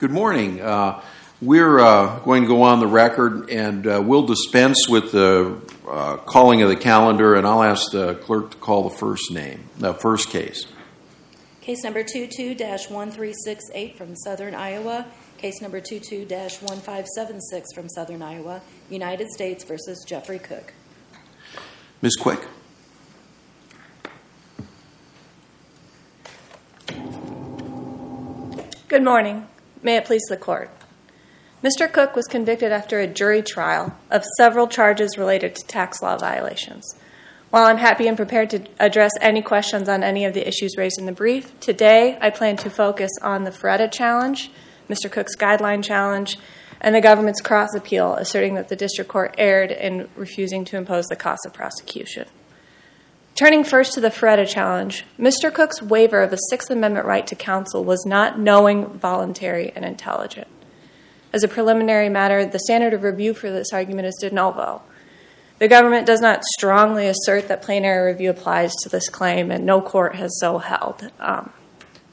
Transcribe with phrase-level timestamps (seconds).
[0.00, 0.60] Good morning.
[0.60, 1.00] Uh,
[1.40, 5.56] we're uh, going to go on the record and uh, we'll dispense with the
[5.88, 9.68] uh, calling of the calendar, and I'll ask the clerk to call the first name,
[9.78, 10.66] the first case.
[11.60, 15.06] Case number 22 1368 from Southern Iowa.
[15.38, 18.62] Case number 22 1576 from Southern Iowa.
[18.90, 20.72] United States versus Jeffrey Kock.
[22.02, 22.16] Ms.
[22.16, 22.40] Quick.
[28.88, 29.46] Good morning.
[29.84, 30.70] May it please the court.
[31.62, 31.92] Mr.
[31.92, 36.96] Kock was convicted after a jury trial of several charges related to tax law violations.
[37.50, 40.98] While I'm happy and prepared to address any questions on any of the issues raised
[40.98, 44.50] in the brief, today I plan to focus on the Faretta challenge,
[44.88, 45.12] Mr.
[45.12, 46.38] Kock's guideline challenge,
[46.80, 51.04] and the government's cross appeal asserting that the district court erred in refusing to impose
[51.08, 52.26] the cost of prosecution.
[53.34, 55.52] Turning first to the Faretta challenge, Mr.
[55.52, 60.46] Kock's waiver of the Sixth Amendment right to counsel was not knowing, voluntary, and intelligent.
[61.32, 64.82] As a preliminary matter, the standard of review for this argument is de novo.
[65.58, 69.66] The government does not strongly assert that plain error review applies to this claim, and
[69.66, 71.10] no court has so held.
[71.18, 71.52] Um,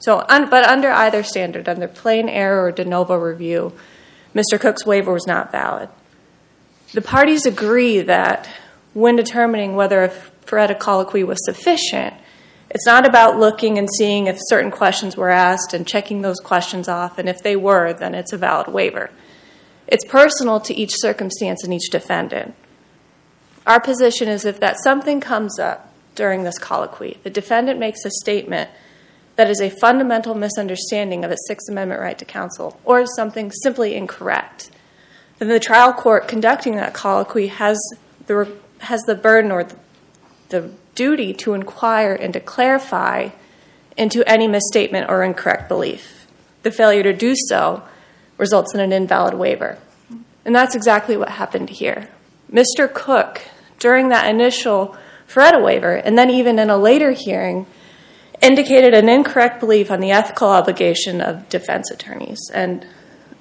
[0.00, 3.72] so, un- but under either standard, under plain error or de novo review,
[4.34, 4.58] Mr.
[4.58, 5.88] Kock's waiver was not valid.
[6.92, 8.48] The parties agree that
[8.92, 10.12] when determining whether a
[10.46, 12.14] Faretta colloquy was sufficient,
[12.74, 16.88] it's not about looking and seeing if certain questions were asked and checking those questions
[16.88, 19.10] off, and if they were, then it's a valid waiver.
[19.86, 22.54] It's personal to each circumstance and each defendant.
[23.66, 28.10] Our position is if that something comes up during this colloquy, the defendant makes a
[28.10, 28.70] statement
[29.36, 33.94] that is a fundamental misunderstanding of a Sixth Amendment right to counsel or something simply
[33.94, 34.70] incorrect,
[35.38, 37.78] then the trial court conducting that colloquy has
[38.26, 39.66] the, has the burden or
[40.52, 43.30] the, duty to inquire and to clarify
[43.96, 46.26] into any misstatement or incorrect belief.
[46.62, 47.82] The failure to do so
[48.38, 49.78] results in an invalid waiver.
[50.44, 52.08] And that's exactly what happened here.
[52.50, 52.92] Mr.
[52.92, 53.42] Kock,
[53.78, 54.96] during that initial
[55.28, 57.66] Faretta waiver, and then even in a later hearing,
[58.40, 62.86] indicated an incorrect belief on the ethical obligation of defense attorneys and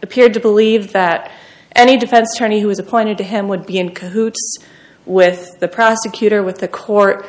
[0.02, 1.31] appeared to believe that
[1.75, 4.58] any defense attorney who was appointed to him would be in cahoots
[5.11, 7.27] with the prosecutor, with the court,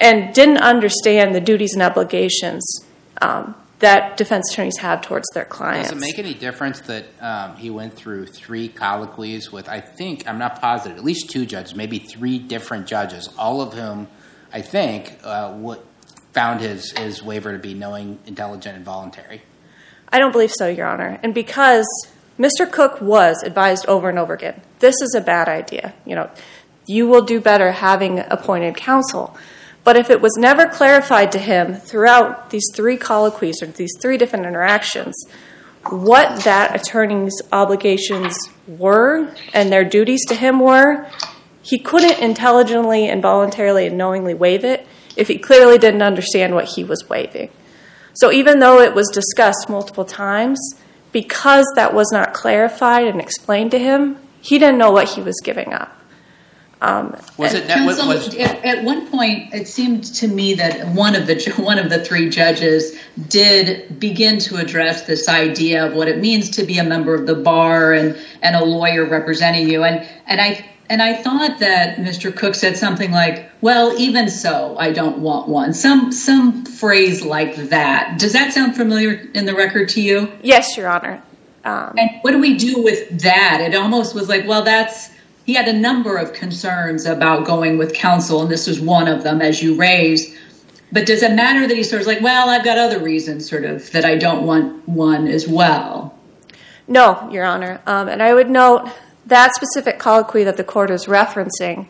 [0.00, 2.84] and didn't understand the duties and obligations
[3.22, 5.90] um, that defense attorneys have towards their clients.
[5.90, 10.26] Does it make any difference that um, he went through three colloquies with, I think,
[10.26, 14.08] I'm not positive, at least two judges, maybe three different judges, all of whom
[14.52, 15.76] I think uh,
[16.32, 19.42] found his, his waiver to be knowing, intelligent, and voluntary?
[20.08, 21.20] I don't believe so, Your Honor.
[21.22, 21.86] And because
[22.38, 22.70] Mr.
[22.70, 25.94] Kock was advised over and over again, this is a bad idea.
[26.04, 26.30] You know,
[26.86, 29.36] you will do better having appointed counsel.
[29.82, 34.16] But if it was never clarified to him throughout these three colloquies or these three
[34.16, 35.14] different interactions
[35.90, 38.36] what that attorney's obligations
[38.66, 41.06] were and their duties to him were,
[41.62, 44.86] he couldn't intelligently and voluntarily and knowingly waive it
[45.16, 47.50] if he clearly didn't understand what he was waiving.
[48.14, 50.58] So even though it was discussed multiple times,
[51.12, 55.40] because that was not clarified and explained to him, he didn't know what he was
[55.42, 55.96] giving up.
[56.73, 56.73] Um, was it Counsel, was,
[58.38, 62.04] at, at, one point it seemed to me that one of the one of the
[62.04, 62.96] three judges
[63.28, 67.26] did begin to address this idea of what it means to be a member of
[67.26, 71.96] the bar and and a lawyer representing you and and I and I thought that
[71.96, 72.34] Mr.
[72.34, 77.56] Kock said something like, "Well, even so, I don't want one." Some some phrase like
[77.70, 78.18] that.
[78.18, 80.30] Does that sound familiar in the record to you?
[80.42, 81.22] Yes, Your Honor.
[81.64, 83.60] Um, and what do we do with that?
[83.62, 85.08] It almost was like, well, that's
[85.44, 89.22] he had a number of concerns about going with counsel, and this was one of
[89.22, 90.34] them, as you raised.
[90.90, 93.64] But does it matter that he sort of like, well, I've got other reasons, sort
[93.64, 96.16] of, that I don't want one as well?
[96.88, 97.80] No, Your Honor.
[97.86, 98.90] Um, and I would note
[99.26, 101.88] that specific colloquy that the court is referencing,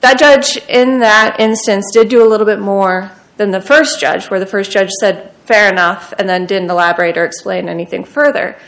[0.00, 4.30] that judge in that instance did do a little bit more than the first judge,
[4.30, 8.58] where the first judge said, fair enough, and then didn't elaborate or explain anything further.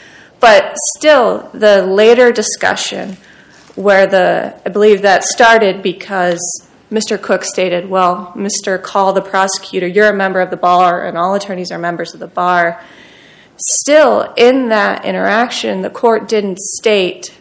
[0.40, 3.16] But still, the later discussion
[3.78, 6.40] where the I believe that started because
[6.90, 7.20] Mr.
[7.20, 8.82] Kock stated, "Well, Mr.
[8.82, 12.20] Call, the prosecutor, you're a member of the bar, and all attorneys are members of
[12.20, 12.80] the bar."
[13.56, 17.32] Still, in that interaction, the court didn't state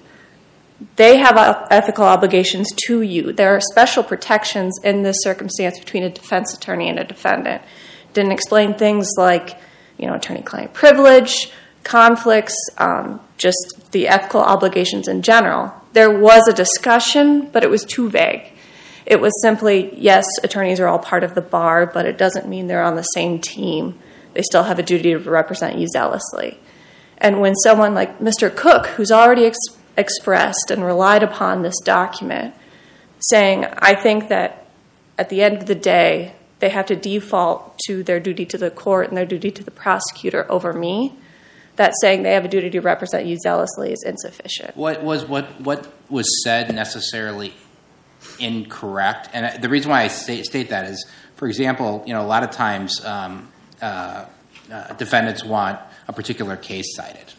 [0.95, 3.33] they have ethical obligations to you.
[3.33, 7.63] There are special protections in this circumstance between a defense attorney and a defendant.
[8.13, 9.57] Didn't explain things like,
[9.97, 11.51] you know, attorney-client privilege,
[11.87, 15.73] conflicts, um, just the ethical obligations in general.
[15.93, 18.51] There was a discussion, but it was too vague.
[19.05, 22.67] It was simply, yes, attorneys are all part of the bar, but it doesn't mean
[22.67, 23.97] they're on the same team.
[24.33, 26.59] They still have a duty to represent you zealously.
[27.17, 28.53] And when someone like Mr.
[28.53, 29.57] Kock, who's already ex-
[29.95, 32.53] expressed and relied upon this document,
[33.19, 34.67] saying, I think that
[35.17, 38.69] at the end of the day, they have to default to their duty to the
[38.71, 41.13] court and their duty to the prosecutor over me,
[41.77, 44.75] that saying they have a duty to represent you zealously is insufficient.
[44.75, 47.53] What was what what was said necessarily
[48.39, 49.29] incorrect?
[49.33, 52.43] And the reason why I state, state that is, for example, you know, a lot
[52.43, 53.51] of times um,
[53.81, 54.25] uh,
[54.71, 57.33] uh, defendants want a particular case cited,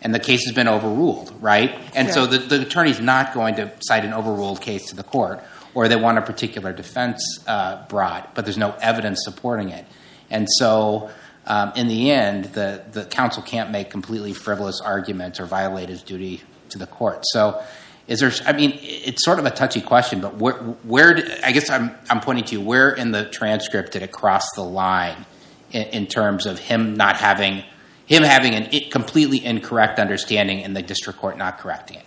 [0.00, 1.78] and the case has been overruled, right?
[1.94, 5.40] And so the, the attorney's not going to cite an overruled case to the court,
[5.74, 9.84] or they want a particular defense uh, brought, but there's no evidence supporting it,
[10.30, 11.10] and so.
[11.46, 16.02] Um, in the end, the, the counsel can't make completely frivolous arguments or violate his
[16.02, 17.24] duty to the court.
[17.26, 17.62] So,
[18.06, 18.32] is there?
[18.46, 20.54] I mean, it's sort of a touchy question, but where?
[20.54, 21.14] Where?
[21.14, 22.60] Did, I guess I'm I'm pointing to you.
[22.60, 25.24] Where in the transcript did it cross the line
[25.70, 27.64] in, in terms of him not having
[28.06, 32.04] him having i- completely incorrect understanding and the district court not correcting it?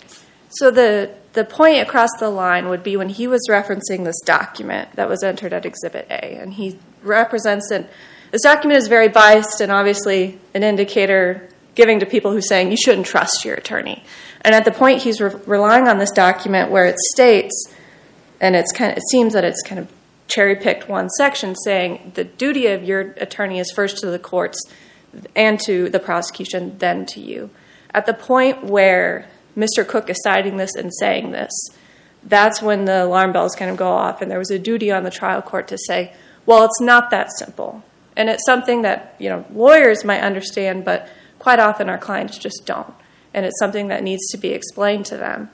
[0.49, 4.93] So the the point across the line would be when he was referencing this document
[4.95, 7.89] that was entered at Exhibit A, and he represents it.
[8.35, 12.75] This document is very biased and obviously an indicator giving to people who saying you
[12.75, 14.03] shouldn't trust your attorney.
[14.41, 17.73] And at the point he's re- relying on this document where it states,
[18.41, 19.89] and it's kind of, it seems that it's kind of
[20.27, 24.61] cherry picked one section saying the duty of your attorney is first to the courts
[25.33, 27.51] and to the prosecution, then to you.
[27.93, 29.87] At the point where Mr.
[29.87, 31.53] Kock is citing this and saying this,
[32.21, 35.03] that's when the alarm bells kind of go off, and there was a duty on
[35.03, 36.13] the trial court to say,
[36.45, 37.81] well, it's not that simple.
[38.17, 41.09] And it's something that, you know, lawyers might understand, but
[41.39, 42.93] quite often our clients just don't.
[43.33, 45.49] And it's something that needs to be explained to them.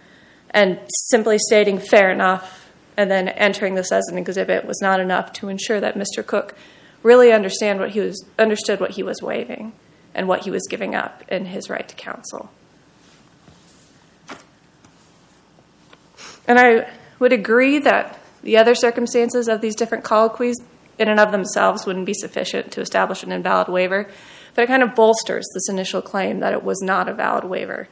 [0.51, 0.79] And
[1.09, 5.49] simply stating fair enough and then entering this as an exhibit was not enough to
[5.49, 6.25] ensure that Mr.
[6.25, 6.55] Kock
[7.03, 9.73] really understand what he was understood what he was waiving
[10.13, 12.51] and what he was giving up in his right to counsel.
[16.47, 20.57] And I would agree that the other circumstances of these different colloquies
[20.99, 24.07] in and of themselves wouldn't be sufficient to establish an invalid waiver,
[24.53, 27.87] but it kind of bolsters this initial claim that it was not a valid waiver.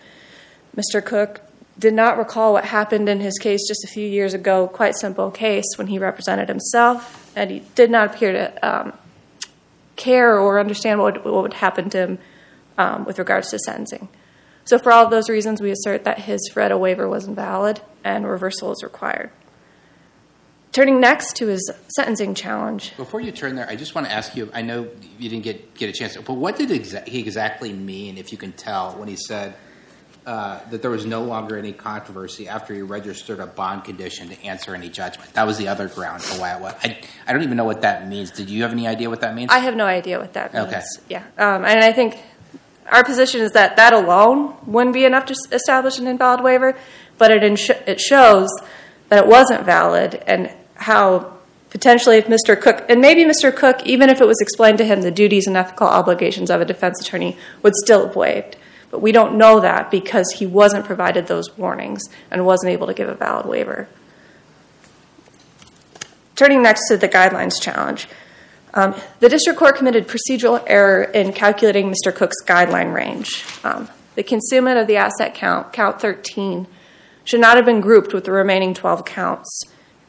[0.75, 1.03] Mr.
[1.03, 1.41] Kock
[1.77, 5.31] did not recall what happened in his case just a few years ago, quite simple
[5.31, 8.93] case, when he represented himself, and he did not appear to um,
[9.95, 12.19] care or understand what, what would happen to him
[12.77, 14.09] um, with regards to sentencing.
[14.65, 18.27] So, for all of those reasons, we assert that his Faretta waiver was invalid and
[18.27, 19.31] reversal is required.
[20.79, 22.95] Turning next to his sentencing challenge.
[22.95, 24.49] Before you turn there, I just want to ask you.
[24.53, 24.87] I know
[25.17, 28.31] you didn't get get a chance, to, but what did exa- he exactly mean, if
[28.31, 29.55] you can tell, when he said
[30.25, 34.41] uh, that there was no longer any controversy after he registered a bond condition to
[34.41, 35.33] answer any judgment?
[35.33, 36.73] That was the other ground for why it was.
[36.81, 36.97] I,
[37.27, 38.31] I don't even know what that means.
[38.31, 39.51] Did you have any idea what that means?
[39.51, 40.67] I have no idea what that means.
[40.67, 40.81] Okay.
[41.09, 41.25] Yeah.
[41.37, 42.17] Um, and I think
[42.89, 46.77] our position is that that alone wouldn't be enough to establish an invalid waiver,
[47.17, 48.47] but it, it shows
[49.09, 51.33] that it wasn't valid and how
[51.69, 52.59] potentially if Mr.
[52.59, 53.55] Kock, and maybe Mr.
[53.55, 56.65] Kock, even if it was explained to him the duties and ethical obligations of a
[56.65, 58.57] defense attorney, would still have waived.
[58.91, 62.93] But we don't know that because he wasn't provided those warnings and wasn't able to
[62.93, 63.87] give a valid waiver.
[66.35, 68.07] Turning next to the guidelines challenge.
[68.73, 72.15] Um, the district court committed procedural error in calculating Mr.
[72.15, 73.45] Kock's guideline range.
[73.63, 76.67] Um, the concealment of the asset count, count 13,
[77.23, 79.61] should not have been grouped with the remaining 12 counts.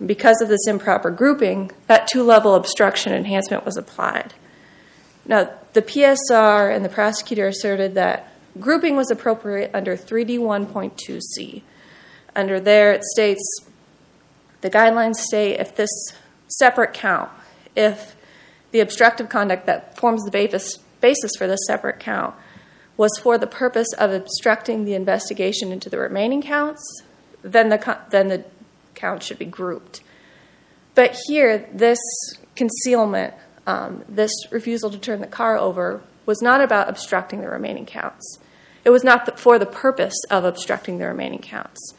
[0.04, 4.35] Because of this improper grouping, that two level obstruction enhancement was applied.
[5.26, 11.62] Now, the PSR and the prosecutor asserted that grouping was appropriate under 3D1.2c.
[12.35, 13.42] Under there, it states
[14.61, 15.90] the guidelines state if this
[16.49, 17.30] separate count,
[17.76, 18.16] if
[18.73, 22.35] the obstructive conduct that forms the basis, basis for this separate count
[22.97, 27.02] was for the purpose of obstructing the investigation into the remaining counts,
[27.42, 28.45] then the, then the
[29.00, 30.02] count should be grouped.
[30.95, 31.99] But here, this
[32.54, 33.35] concealment,
[33.66, 38.38] um, this refusal to turn the car over, was not about obstructing the remaining counts.
[38.85, 41.95] It was not for the purpose of obstructing the remaining counts.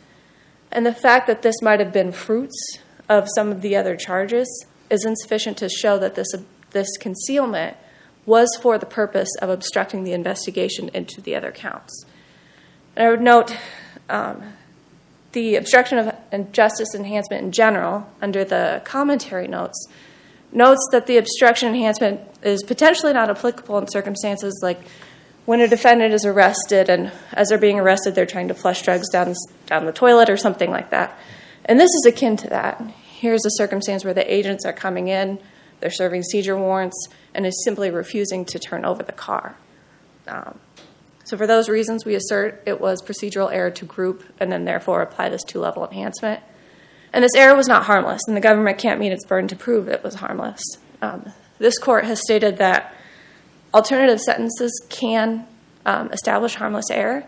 [0.72, 2.80] And the fact that this might have been fruits
[3.10, 6.28] of some of the other charges is insufficient to show that this,
[6.72, 7.78] this concealment
[8.26, 12.06] was for the purpose of obstructing the investigation into the other counts.
[12.96, 13.56] And I would note
[14.10, 14.54] um,
[15.32, 19.88] the obstruction of justice enhancement in general, under the commentary notes,
[20.52, 24.82] notes that the obstruction enhancement is potentially not applicable in circumstances like
[25.46, 29.10] when a defendant is arrested and as they're being arrested, they're trying to flush drugs
[29.10, 29.34] down,
[29.66, 31.18] down the toilet or something like that.
[31.66, 32.82] And this is akin to that.
[33.02, 35.40] Here's a circumstance where the agents are coming in,
[35.80, 39.56] they're serving seizure warrants, and is simply refusing to turn over the car.
[40.28, 40.60] Um,
[41.24, 45.02] So, for those reasons, we assert it was procedural error to group and then therefore
[45.02, 46.42] apply this two level enhancement.
[47.14, 49.88] And this error was not harmless, and the government can't meet its burden to prove
[49.88, 50.62] it was harmless.
[51.02, 52.94] Um, this court has stated that
[53.74, 55.46] alternative sentences can
[55.86, 57.26] um, establish harmless error,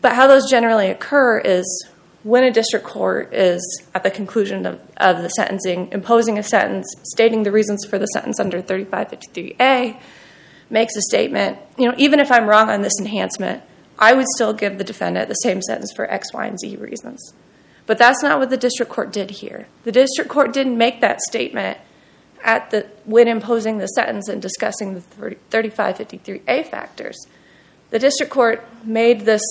[0.00, 1.88] but how those generally occur is
[2.22, 6.86] when a district court is at the conclusion of, of the sentencing, imposing a sentence,
[7.04, 10.00] stating the reasons for the sentence under 3553A,
[10.70, 13.62] makes a statement, you know, even if I'm wrong on this enhancement,
[13.98, 17.34] I would still give the defendant the same sentence for X, Y, and Z reasons.
[17.86, 19.66] But that's not what the district court did here.
[19.84, 21.78] The district court didn't make that statement
[22.44, 25.00] at the when imposing the sentence and discussing the
[25.50, 27.16] 3553A factors.
[27.90, 29.42] The district court made this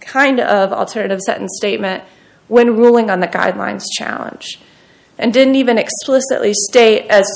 [0.00, 2.04] kind of alternative sentence statement
[2.48, 4.60] when ruling on the guidelines challenge
[5.18, 7.26] and didn't even explicitly state as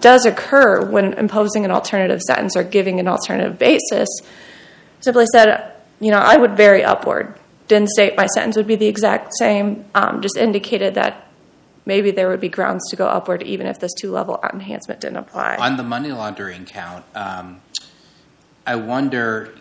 [0.00, 4.08] does occur when imposing an alternative sentence or giving an alternative basis
[5.00, 7.34] simply said you know i would vary upward
[7.66, 11.28] didn't state my sentence would be the exact same um, just indicated that
[11.88, 15.16] maybe there would be grounds to go upward even if this two level enhancement didn't
[15.16, 17.60] apply On the money laundering count, um,
[18.68, 19.54] I wonder.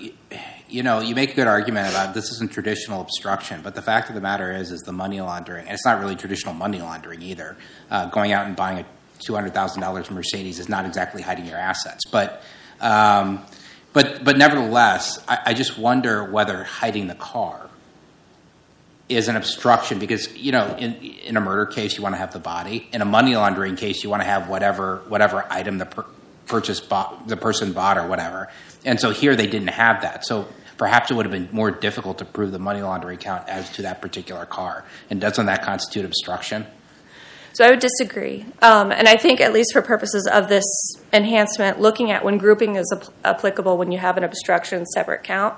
[0.70, 4.10] You know, you make a good argument about this isn't traditional obstruction, but the fact
[4.10, 7.22] of the matter is, is the money laundering, and it's not really traditional money laundering
[7.22, 7.56] either.
[7.90, 8.86] Uh, going out and buying a
[9.20, 12.42] two hundred thousand dollars Mercedes is not exactly hiding your assets, but.
[12.80, 13.46] Um,
[13.94, 17.68] but, but nevertheless, I, I just wonder whether hiding the car
[19.10, 22.34] is an obstruction because you know in in a murder case you want to have
[22.34, 22.88] the body.
[22.92, 26.06] In a money laundering case you want to have whatever whatever item the per,
[26.46, 28.50] purchase bought, the person bought or whatever.
[28.86, 30.26] And so here they didn't have that.
[30.26, 30.48] So
[30.78, 33.84] perhaps it would have been more difficult to prove the money laundering count as to
[33.84, 34.86] that particular car.
[35.10, 36.66] And doesn't that constitute obstruction
[37.58, 38.46] So I would disagree.
[38.62, 40.64] Um, and I think, at least for purposes of this
[41.12, 45.56] enhancement, looking at when grouping is ap- applicable when you have an obstruction separate count,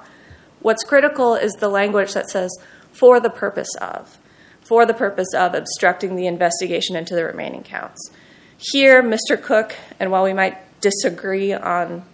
[0.62, 2.58] what's critical is the language that says,
[2.94, 4.18] for the purpose of,
[4.62, 8.12] for the purpose of obstructing the investigation into the remaining counts.
[8.58, 9.36] Here, Mr.
[9.42, 12.06] Kock, and while we might disagree on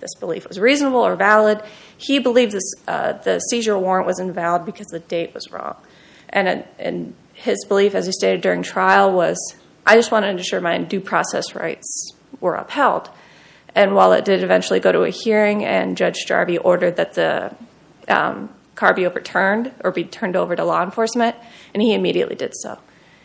[0.00, 1.62] this belief was reasonable or valid,
[1.96, 5.76] he believed this, uh, the seizure warrant was invalid because the date was wrong.
[6.28, 9.38] And, and his belief, as he stated during trial, was
[9.86, 13.08] I just wanted to ensure my due process rights were upheld.
[13.74, 17.54] And while it did eventually go to a hearing, and Judge Jarvey ordered that the
[18.08, 21.36] um, car be overturned or be turned over to law enforcement,
[21.72, 22.78] and he immediately did so.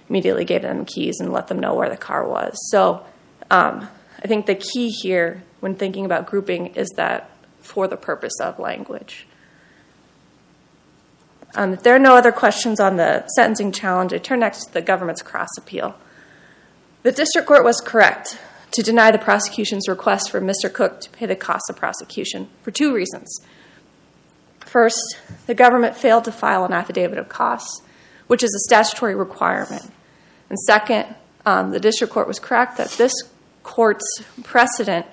[0.10, 2.55] Immediately gave them keys and let them know where the car was.
[2.70, 3.03] So
[3.50, 3.88] um,
[4.24, 8.60] I think the key here when thinking about grouping is that for the purpose of
[8.60, 9.25] language.
[11.55, 14.74] Um, if there are no other questions on the sentencing challenge, I turn next to
[14.74, 15.95] the government's cross appeal.
[17.03, 18.39] The district court was correct
[18.72, 20.72] to deny the prosecution's request for Mr.
[20.72, 23.39] Kock to pay the costs of prosecution for two reasons.
[24.62, 27.83] First, the government failed to file an affidavit of costs,
[28.25, 29.91] which is a statutory requirement.
[30.50, 31.13] And second,
[31.45, 33.13] um, the district court was correct that this
[33.62, 35.05] court's precedent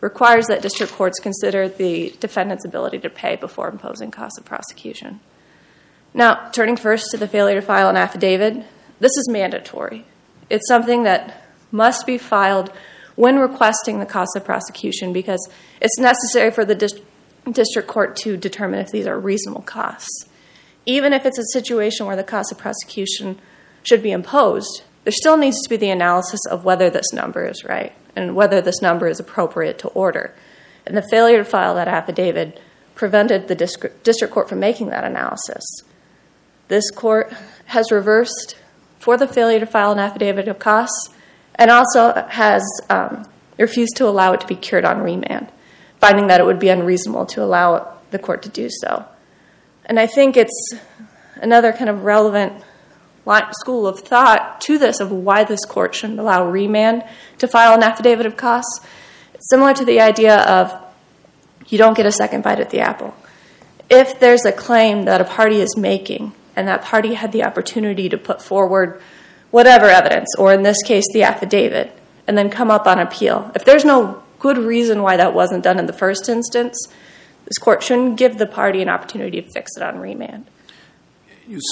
[0.00, 5.20] requires that district courts consider the defendant's ability to pay before imposing costs of prosecution.
[6.14, 8.64] Now, turning first to the failure to file an affidavit,
[9.00, 10.06] this is mandatory.
[10.48, 12.70] It's something that must be filed
[13.16, 15.48] when requesting the cost of prosecution because
[15.80, 17.00] it's necessary for the dis-
[17.50, 20.28] district court to determine if these are reasonable costs.
[20.86, 23.40] Even if it's a situation where the cost of prosecution
[23.82, 27.64] should be imposed, there still needs to be the analysis of whether this number is
[27.64, 30.34] right and whether this number is appropriate to order.
[30.86, 32.60] And the failure to file that affidavit
[32.94, 35.64] prevented the district court from making that analysis.
[36.68, 37.32] This court
[37.66, 38.56] has reversed
[38.98, 41.10] for the failure to file an affidavit of costs
[41.56, 43.28] and also has um,
[43.58, 45.52] refused to allow it to be cured on remand,
[46.00, 49.04] finding that it would be unreasonable to allow the court to do so.
[49.84, 50.74] And I think it's
[51.36, 52.64] another kind of relevant
[53.52, 57.04] school of thought to this of why this court shouldn't allow remand
[57.38, 58.80] to file an affidavit of costs.
[59.50, 60.74] Similar to the idea of
[61.66, 63.14] you don't get a second bite at the apple.
[63.90, 68.08] If there's a claim that a party is making and that party had the opportunity
[68.08, 69.00] to put forward
[69.50, 71.96] whatever evidence, or in this case, the affidavit,
[72.26, 73.52] and then come up on appeal.
[73.54, 76.88] If there's no good reason why that wasn't done in the first instance,
[77.44, 80.46] this court shouldn't give the party an opportunity to fix it on remand.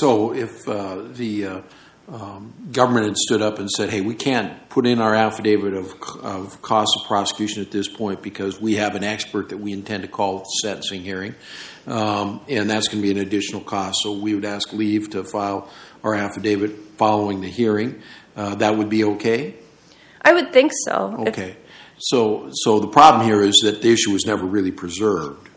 [0.00, 1.60] So if uh, the uh,
[2.72, 6.60] government had stood up and said, hey, we can't put in our affidavit of, of
[6.60, 10.08] cost of prosecution at this point because we have an expert that we intend to
[10.08, 11.34] call at the sentencing hearing,
[11.86, 14.00] um, and that's going to be an additional cost.
[14.02, 15.70] So we would ask leave to file
[16.04, 18.02] our affidavit following the hearing.
[18.36, 19.54] Uh, that would be okay?
[20.20, 21.24] I would think so.
[21.28, 21.56] Okay.
[21.98, 25.48] So, so the problem here is that the issue was never really preserved.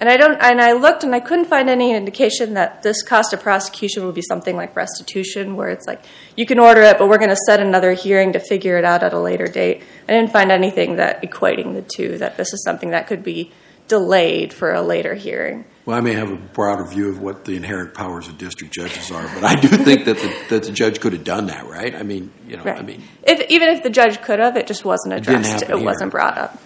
[0.00, 0.40] And I don't.
[0.40, 4.14] And I looked, and I couldn't find any indication that this cost of prosecution would
[4.14, 6.02] be something like restitution, where it's like
[6.36, 9.02] you can order it, but we're going to set another hearing to figure it out
[9.02, 9.82] at a later date.
[10.08, 12.16] I didn't find anything that equating the two.
[12.16, 13.52] That this is something that could be
[13.88, 15.66] delayed for a later hearing.
[15.84, 19.10] Well, I may have a broader view of what the inherent powers of district judges
[19.10, 21.94] are, but I do think that the, that the judge could have done that, right?
[21.94, 24.84] I mean, you know, I mean, if even if the judge could have, it just
[24.84, 25.64] wasn't It addressed.
[25.64, 26.62] happen It wasn't brought up.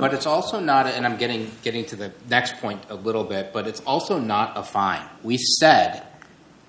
[0.00, 3.52] But it's also not, and I'm getting getting to the next point a little bit,
[3.52, 5.06] but it's also not a fine.
[5.22, 6.06] We said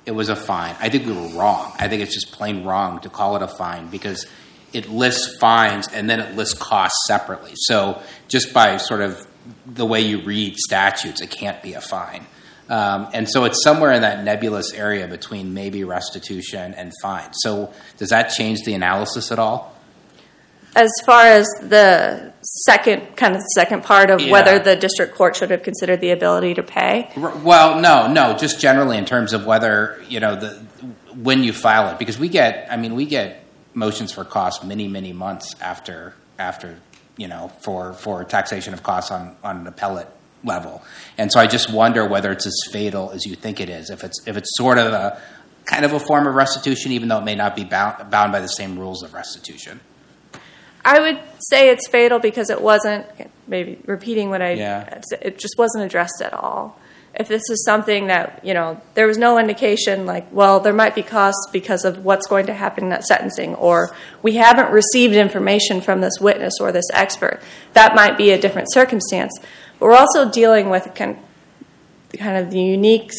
[0.06, 0.75] it was a fine.
[0.79, 1.72] I think we were wrong.
[1.77, 4.25] I think it's just plain wrong to call it a fine because
[4.74, 7.53] it lists fines and then it lists costs separately.
[7.56, 9.25] So just by sort of
[9.65, 12.25] the way you read statutes, it can't be a fine.
[12.70, 17.34] Um, and so it's somewhere in that nebulous area between maybe restitution and fine.
[17.34, 19.75] So does that change the analysis at all?
[20.75, 24.31] As far as the second kind of second part of Yeah.
[24.31, 28.59] whether the district court should have considered the ability to pay, Well, no, no, just
[28.59, 30.59] generally in terms of whether you know the
[31.15, 34.88] when you file it, because we get, I mean, we get motions for costs many,
[34.88, 36.77] many months after after
[37.17, 40.07] you know for for taxation of costs on on an appellate
[40.43, 40.81] level,
[41.17, 43.89] and so I just wonder whether it's as fatal as you think it is.
[43.89, 45.19] If it's if it's sort of a
[45.65, 48.39] kind of a form of restitution, even though it may not be bound bound by
[48.39, 49.81] the same rules of restitution.
[50.83, 53.05] I would say it's fatal because it wasn't.
[53.48, 55.01] Maybe repeating what I, Yeah.
[55.21, 56.79] it just wasn't addressed at all.
[57.15, 60.93] If this is something that you know, there was no indication like, well, there might
[60.93, 65.81] be costs because of what's going to happen at sentencing, or we haven't received information
[65.81, 67.41] from this witness or this expert.
[67.74, 69.31] That might be a different circumstance.
[69.79, 71.17] But we're also dealing with kind
[72.17, 73.12] kind of the unique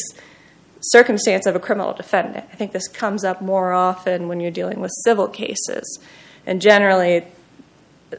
[0.81, 2.45] circumstance of a criminal defendant.
[2.51, 5.99] I think this comes up more often when you're dealing with civil cases.
[6.45, 7.25] And generally,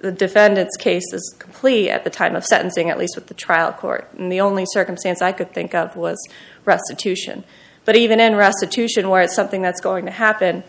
[0.00, 3.72] the defendant's case is complete at the time of sentencing, at least with the trial
[3.72, 4.08] court.
[4.18, 6.18] And the only circumstance I could think of was
[6.64, 7.44] restitution.
[7.84, 10.64] But even in restitution, where it's something that's going to happen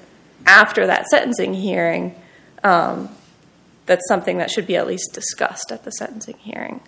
[0.46, 2.16] after that sentencing hearing,
[2.64, 3.10] um,
[3.86, 6.82] that's something that should be at least discussed at the sentencing hearing.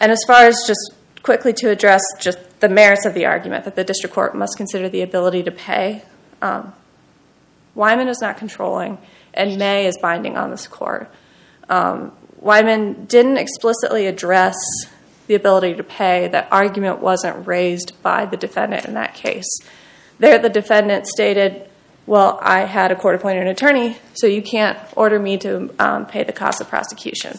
[0.00, 3.76] And as far as just quickly to address just the merits of the argument that
[3.76, 6.02] the district court must consider the ability to pay,
[6.40, 6.72] um,
[7.74, 8.98] Wyman is not controlling,
[9.34, 11.12] and May is binding on this court.
[11.68, 14.56] Um, Wyman didn't explicitly address
[15.26, 16.28] the ability to pay.
[16.28, 19.48] That argument wasn't raised by the defendant in that case.
[20.18, 21.68] There, the defendant stated,
[22.06, 26.24] Well, I had a court appointed attorney, so you can't order me to um, pay
[26.24, 27.38] the cost of prosecution.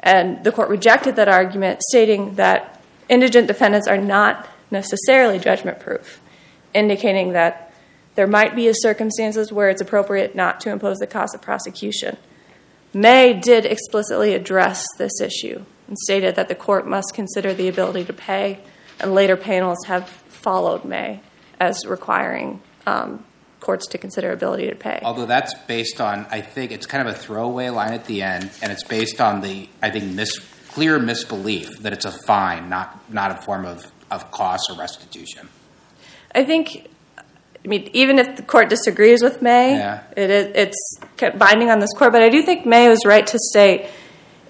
[0.00, 6.20] And the court rejected that argument, stating that indigent defendants are not necessarily judgment proof,
[6.72, 7.69] indicating that
[8.20, 12.18] there might be circumstances where it's appropriate not to impose the cost of prosecution.
[12.92, 18.04] May did explicitly address this issue and stated that the court must consider the ability
[18.04, 18.58] to pay,
[19.00, 21.22] and later panels have followed May
[21.58, 23.24] as requiring um,
[23.60, 25.00] courts to consider ability to pay.
[25.02, 28.50] Although that's based on, I think it's kind of a throwaway line at the end,
[28.60, 33.10] and it's based on the, I think, mis- clear misbelief that it's a fine, not
[33.10, 35.48] not a form of, of cost or restitution.
[36.34, 36.86] I think,
[37.64, 40.00] I mean, even if the court disagrees with May, Yeah.
[40.16, 40.98] it it's
[41.36, 42.12] binding on this court.
[42.12, 43.86] But I do think May was right to state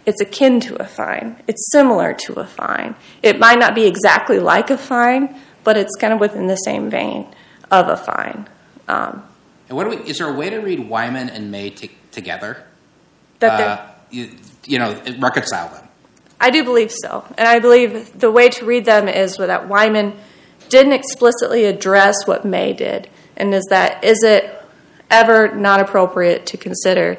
[0.07, 1.37] it's akin to a fine.
[1.47, 2.95] It's similar to a fine.
[3.23, 6.89] It might not be exactly like a fine, but it's kind of within the same
[6.89, 7.27] vein
[7.71, 8.49] of a fine.
[8.89, 9.23] Um,
[9.69, 9.97] And what do we?
[10.11, 12.65] Is there a way to read Wyman and May t- together?
[13.41, 13.79] that Uh,
[14.11, 14.31] you,
[14.67, 15.85] you know, reconcile them.
[16.41, 17.25] I do believe so.
[17.39, 20.15] And I believe the way to read them is that Wyman
[20.71, 23.11] didn't explicitly address what May did.
[23.37, 24.57] And is that, is it
[25.11, 27.19] ever not appropriate to consider,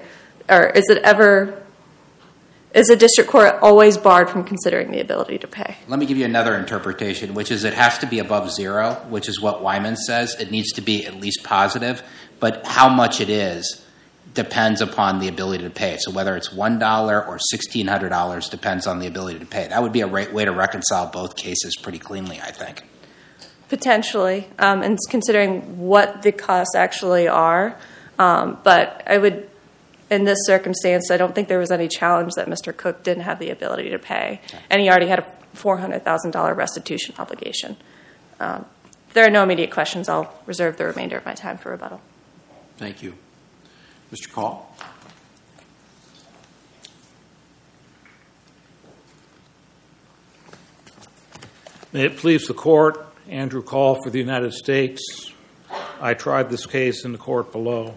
[0.49, 1.61] or is it ever,
[2.73, 5.75] is a district court always barred from considering the ability to pay?
[5.87, 9.27] Let me give you another interpretation, which is it has to be above zero, which
[9.27, 10.35] is what Wyman says.
[10.39, 12.01] It needs to be at least positive,
[12.39, 13.85] but how much it is
[14.33, 15.97] depends upon the ability to pay.
[15.99, 19.67] So whether it's one dollar or sixteen hundred dollars depends on the ability to pay.
[19.67, 22.83] That would be a right way to reconcile both cases pretty cleanly, I think.
[23.71, 27.77] Potentially, um, and considering what the costs actually are.
[28.19, 29.49] Um, but I would,
[30.09, 32.75] in this circumstance, I don't think there was any challenge that Mr.
[32.75, 34.41] Kock didn't have the ability to pay.
[34.69, 37.77] And he already had a $400,000 restitution obligation.
[38.41, 38.65] Um,
[39.07, 42.01] if there are no immediate questions, I'll reserve the remainder of my time for rebuttal.
[42.75, 43.15] Thank you.
[44.11, 44.29] Mr.
[44.29, 44.75] Call?
[51.93, 55.31] May it please the court, Andrew Call for the United States.
[56.01, 57.95] I tried this case in the court below.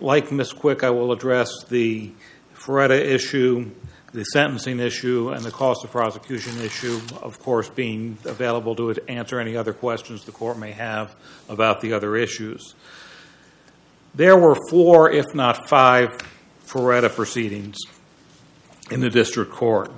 [0.00, 0.54] like Ms.
[0.54, 2.12] Quick, I will address the
[2.54, 3.70] Faretta issue,
[4.12, 9.38] the sentencing issue, and the cost of prosecution issue, of course, being available to answer
[9.38, 11.14] any other questions the court may have
[11.48, 12.74] about the other issues.
[14.14, 16.08] There were four, if not five,
[16.66, 17.76] Faretta proceedings
[18.90, 19.90] in the district court.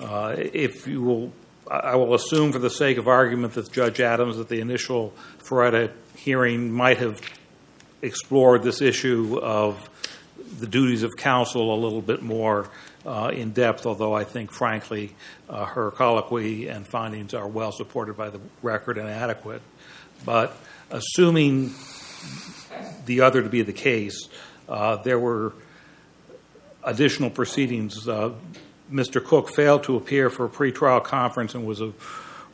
[0.00, 1.32] Uh, if you will,
[1.70, 5.90] I will assume for the sake of argument that Judge Adams at the initial Faretta
[6.16, 7.20] hearing might have
[8.02, 9.88] explored this issue of
[10.58, 12.68] the duties of counsel a little bit more
[13.06, 15.14] uh, in depth, although I think, frankly,
[15.48, 19.62] uh, her colloquy and findings are well supported by the record and adequate.
[20.24, 20.56] But
[20.90, 21.74] assuming
[23.06, 24.28] the other to be the case,
[24.68, 25.54] uh, there were
[26.82, 28.06] additional proceedings.
[28.94, 29.22] Mr.
[29.22, 31.82] Kock failed to appear for a pretrial conference and was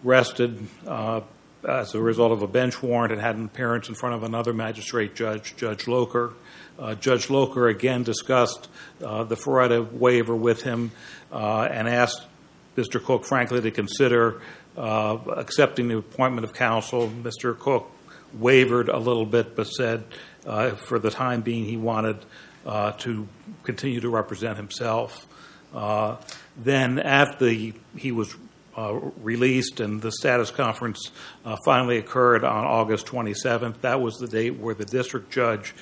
[0.04, 1.20] arrested uh,
[1.68, 4.54] as a result of a bench warrant and had an appearance in front of another
[4.54, 6.32] magistrate judge, Judge Loker.
[6.78, 8.70] Uh, judge Loker again discussed
[9.04, 10.92] uh, the Faretta waiver with him
[11.30, 12.22] uh, and asked
[12.74, 13.02] Mr.
[13.04, 14.40] Kock, frankly, to consider
[14.78, 17.06] uh, accepting the appointment of counsel.
[17.22, 17.58] Mr.
[17.58, 17.90] Kock
[18.32, 20.04] wavered a little bit but said
[20.46, 22.24] uh, for the time being he wanted
[22.96, 23.28] to
[23.62, 25.26] continue to represent himself.
[25.72, 28.34] Then, after he was
[28.76, 31.10] uh, released, and the status conference
[31.44, 33.80] uh, finally occurred on August 27th.
[33.80, 35.74] That was the date where the district judge,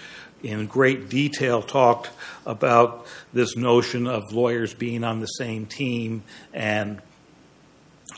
[0.43, 2.11] in great detail, talked
[2.47, 6.23] about this notion of lawyers being on the same team
[6.53, 7.01] and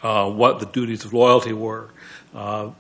[0.03, 1.91] uh, what the duties of loyalty were.
[2.35, 2.71] Uh,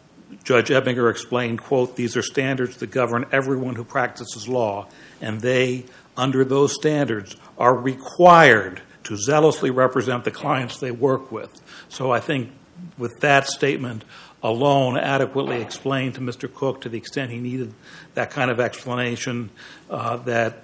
[0.45, 4.87] judge Ebinger explained, quote, these are standards that govern everyone who practices law,
[5.21, 5.85] and they,
[6.21, 11.61] under those standards, are required to zealously represent the clients they work with.
[11.89, 12.53] So I think
[12.99, 14.05] with that statement
[14.43, 16.53] alone adequately explained to Mr.
[16.53, 17.75] Kock to the extent he needed
[18.15, 19.51] that kind of explanation
[19.89, 20.63] uh, that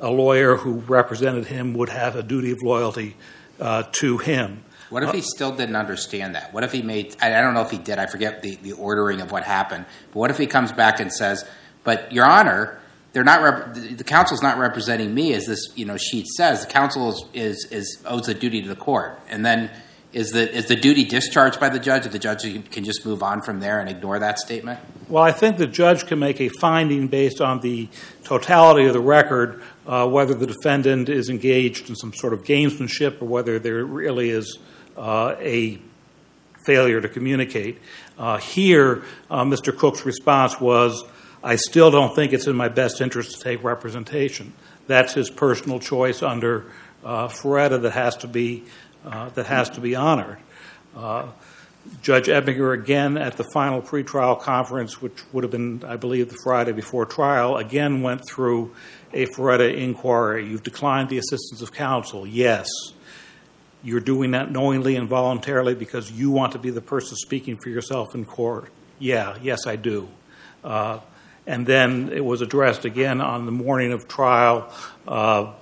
[0.00, 3.16] a lawyer who represented him would have a duty of loyalty
[3.60, 4.62] uh, to him.
[4.90, 6.54] What if he still didn't understand that?
[6.54, 9.20] What if he made, I don't know if he did, I forget the, the ordering
[9.20, 11.44] of what happened, but what if he comes back and says,
[11.82, 12.80] but Your Honor,
[13.16, 16.66] they're not rep- the council's not representing me as this you know sheet says.
[16.66, 19.70] The council is, is, is owes a duty to the court, and then
[20.12, 22.04] is the is the duty discharged by the judge?
[22.04, 24.80] If the judge can just move on from there and ignore that statement.
[25.08, 27.88] Well, I think the judge can make a finding based on the
[28.22, 33.22] totality of the record, uh, whether the defendant is engaged in some sort of gamesmanship
[33.22, 34.58] or whether there really is
[34.98, 35.78] uh, a
[36.66, 37.78] failure to communicate.
[38.18, 39.74] Uh, here, uh, Mr.
[39.74, 41.02] Kock's response was
[41.46, 44.52] I still don't think it's in my best interest to take representation.
[44.88, 46.66] That's his personal choice under
[47.04, 48.64] uh, Faretta that has to be
[49.04, 50.38] uh, that has to be honored.
[50.96, 51.28] Uh,
[52.02, 56.38] Judge Ebinger, again at the final pretrial conference, which would have been, I believe, the
[56.42, 58.74] Friday before trial, again went through
[59.12, 60.48] a Faretta inquiry.
[60.48, 62.26] You've declined the assistance of counsel.
[62.26, 62.66] Yes.
[63.84, 67.68] You're doing that knowingly and voluntarily because you want to be the person speaking for
[67.68, 68.72] yourself in court.
[68.98, 70.08] Yeah, yes, I do.
[70.64, 70.98] Uh,
[71.46, 74.72] and then it was addressed again on the morning of trial
[75.06, 75.52] uh,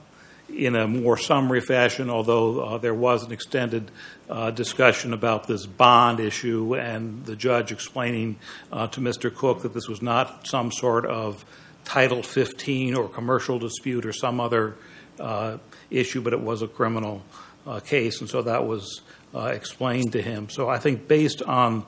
[0.48, 3.90] in a more summary fashion, although uh, there was an extended
[4.30, 8.36] uh, discussion about this bond issue and the judge explaining
[8.72, 9.34] uh, to Mr.
[9.34, 11.44] Kock that this was not some sort of
[11.84, 14.76] Title 15 or commercial dispute or some other
[15.20, 15.58] uh,
[15.90, 17.22] issue, but it was a criminal
[17.66, 19.02] uh, case, and so that was
[19.34, 20.48] explained to him.
[20.48, 21.84] So I think based on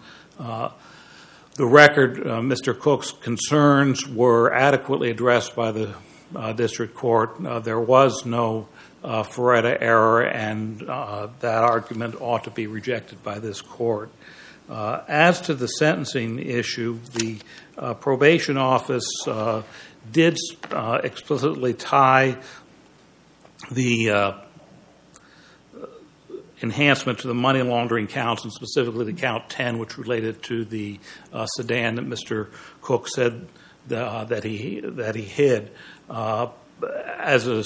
[1.57, 2.79] the record, uh, Mr.
[2.79, 5.95] Kock's concerns were adequately addressed by the
[6.35, 7.45] uh, district court.
[7.45, 8.69] Uh, there was no
[9.03, 14.11] uh, Faretta error, and uh, that argument ought to be rejected by this court.
[14.69, 17.38] Uh, as to the sentencing issue, the
[18.01, 19.07] probation office
[20.11, 20.37] did
[21.05, 22.37] explicitly tie
[23.71, 24.35] the
[26.62, 30.99] enhancement to the money laundering counts, and specifically the count 10, which related to the
[31.33, 32.49] uh, sedan that Mr.
[32.81, 33.47] Kock said
[33.90, 35.71] uh, that he that he hid.
[36.09, 36.49] Uh,
[37.19, 37.64] as a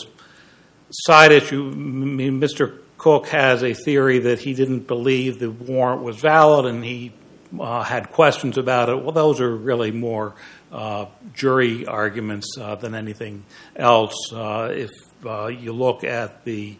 [0.90, 2.78] side issue, Mr.
[2.98, 7.12] Kock has a theory that he didn't believe the warrant was valid, and he
[7.58, 9.02] uh, had questions about it.
[9.02, 10.34] Well, those are really more
[10.70, 14.14] uh, jury arguments uh, than anything else.
[14.32, 14.90] if
[15.24, 16.76] you look at the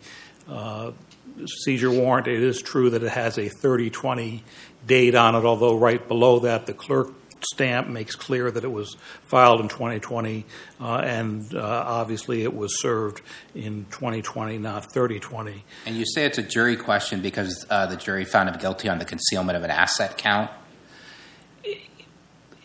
[1.47, 4.43] seizure warrant, it is true that it has a 3020
[4.87, 8.97] date on it, although right below that, the clerk stamp makes clear that it was
[9.23, 10.45] filed in 2020,
[10.81, 13.23] uh, and uh, obviously it was served
[13.55, 15.65] in 2020, not 3020.
[15.87, 18.99] And you say it's a jury question because uh, the jury found him guilty on
[18.99, 20.51] the concealment of an asset count?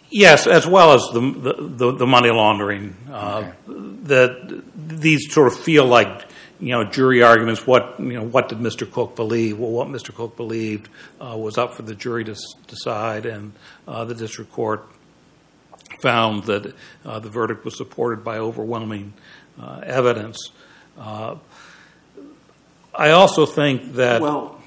[0.09, 1.19] Yes, as well as the
[1.57, 2.95] the, the money laundering.
[3.11, 6.25] Uh, That these sort of feel like
[6.59, 7.65] you know jury arguments.
[7.67, 8.89] What you know, what did Mr.
[8.89, 9.59] Kock believe?
[9.59, 10.13] Well, what Mr.
[10.13, 10.89] Kock believed
[11.19, 13.53] uh, was up for the jury to s- decide, and
[13.87, 14.87] uh, the district court
[16.01, 16.73] found that
[17.05, 19.13] uh, the verdict was supported by overwhelming
[19.61, 20.51] uh, evidence.
[20.97, 21.35] Uh,
[22.93, 24.61] I also think that Well,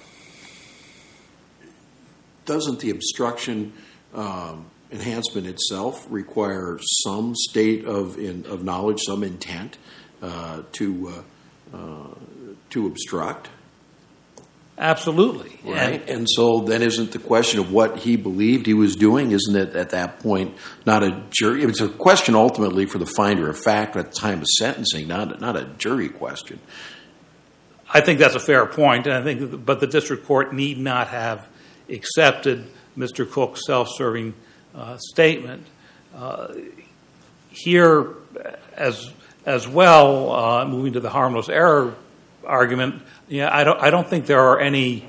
[2.44, 3.72] doesn't the obstruction
[4.14, 9.76] um, enhancement itself require some state of in, of knowledge, some intent
[10.22, 11.24] uh, to
[11.72, 13.48] to obstruct?
[14.80, 16.00] absolutely, Right.
[16.02, 19.56] And- And so then isn't the question of what he believed he was doing, isn't
[19.56, 20.54] it at that point
[20.86, 21.64] not a jury?
[21.64, 25.40] It's a question ultimately for the finder of fact at the time of sentencing, not,
[25.40, 26.60] not a jury question.
[27.92, 31.08] I think that's a fair point, and I think, but the district court need not
[31.08, 31.48] have
[31.90, 33.28] accepted Mr.
[33.28, 34.34] Kock's self-serving
[34.76, 35.66] uh, statement.
[36.16, 36.54] Uh,
[37.50, 38.10] here,
[38.76, 39.10] as
[39.48, 41.94] as well, uh, moving to the harmless error
[42.46, 45.06] argument, yeah, I don't I don't think there are any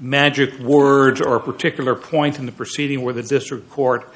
[0.00, 4.10] magic words or a particular point in the proceeding where the district court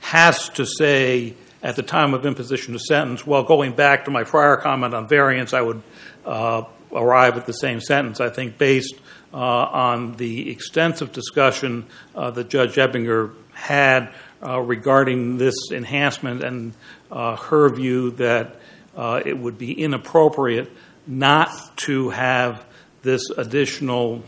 [0.00, 4.24] has to say at the time of imposition of sentence, well, going back to my
[4.24, 5.82] prior comment on variance, I would
[6.24, 8.20] uh, arrive at the same sentence.
[8.20, 8.94] I think based
[9.34, 16.72] uh, on the extensive discussion uh, that Judge Ebinger had uh, regarding this enhancement and
[17.10, 18.56] uh, her view that
[18.96, 20.70] it would be inappropriate
[21.06, 22.64] not to have
[23.02, 24.22] this additional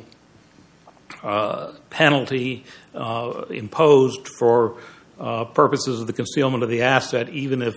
[1.22, 4.76] uh, penalty uh, imposed for
[5.18, 7.74] uh, purposes of the concealment of the asset, even if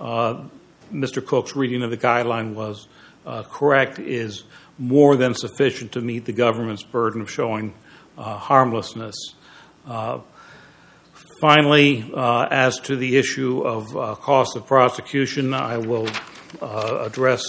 [0.00, 0.42] uh,
[0.92, 1.24] Mr.
[1.24, 2.88] Kock's reading of the guideline was
[3.26, 4.44] uh, correct, is
[4.78, 7.74] more than sufficient to meet the government's burden of showing
[8.16, 9.34] uh, harmlessness.
[11.40, 16.08] Finally, uh, as to the issue of uh, cost of prosecution, I will
[16.60, 17.44] uh, address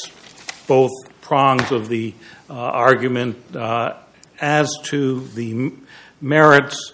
[0.67, 2.13] both prongs of the
[2.49, 3.55] uh, argument.
[3.55, 3.95] Uh,
[4.39, 5.73] as to the
[6.21, 6.93] merits,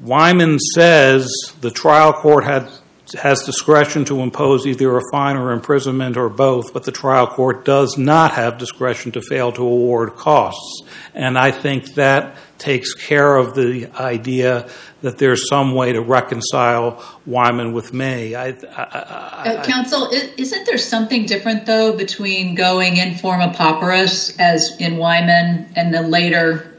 [0.00, 2.70] Wyman says the trial court had
[3.14, 7.64] has discretion to impose either a fine or imprisonment or both, but the trial court
[7.64, 10.82] does not have discretion to fail to award costs.
[11.14, 14.68] And I think that takes care of the idea
[15.02, 18.34] that there's some way to reconcile Wyman with May.
[18.34, 24.34] I, I, I, Uh, counsel, isn't there something different though between going in forma pauperis
[24.40, 26.72] as in Wyman and then later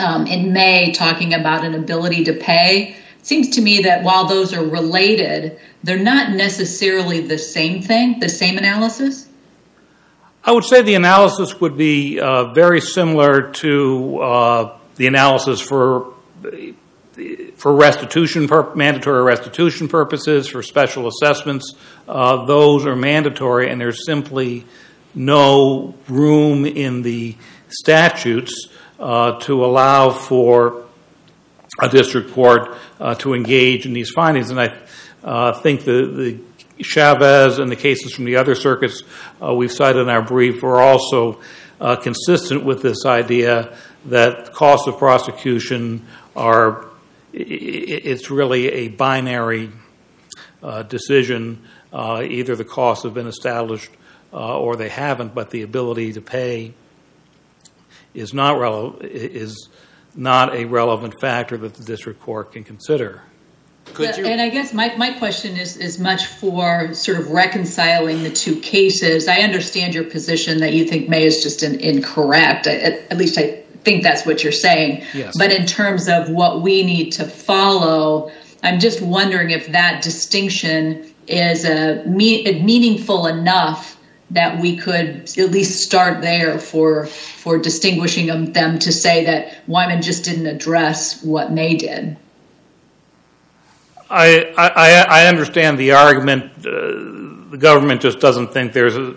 [0.00, 2.96] um, in May talking about an ability to pay?
[3.28, 8.28] Seems to me that while those are related, they're not necessarily the same thing, the
[8.30, 9.28] same analysis.
[10.42, 16.14] I would say the analysis would be uh, very similar to uh, the analysis for
[17.56, 21.74] for restitution, pur- mandatory restitution purposes, for special assessments.
[22.08, 24.64] Uh, those are mandatory, and there's simply
[25.14, 27.36] no room in the
[27.68, 30.87] statutes uh, to allow for
[31.78, 34.50] a district court uh, to engage in these findings.
[34.50, 34.78] And I
[35.22, 36.38] uh, think the,
[36.80, 39.02] Chavez and the cases from the other circuits
[39.42, 41.40] uh, we've cited in our brief are also
[42.02, 46.86] consistent with this idea that costs of prosecution are
[47.32, 49.72] it's really a binary
[50.88, 51.64] decision.
[51.92, 53.90] Either the costs have been established
[54.30, 56.74] or they haven't, but the ability to pay
[58.14, 59.68] is not relevant is
[60.18, 63.22] not rele- is not a relevant factor that the district court can consider.
[63.94, 64.26] Could you?
[64.26, 68.60] And I guess my, my question is, is much for sort of reconciling the two
[68.60, 69.28] cases.
[69.28, 72.66] I understand your position that you think May is just an incorrect.
[72.66, 75.04] At, at least I think that's what you're saying.
[75.14, 75.34] Yes.
[75.38, 78.30] But in terms of what we need to follow,
[78.62, 83.97] I'm just wondering if that distinction is a me- meaningful enough
[84.30, 89.58] that we could at least start there for for distinguishing them, them to say that
[89.66, 92.16] Wyman just didn't address what May did.
[94.10, 96.52] I, I, I understand the argument.
[96.58, 99.16] Uh, the government just doesn't think there's a,